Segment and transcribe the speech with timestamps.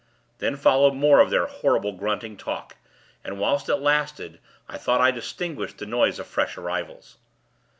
[0.39, 2.75] Then followed more of their horrible, grunting talk,
[3.23, 7.19] and, whilst it lasted, I thought I distinguished the noise of fresh arrivals.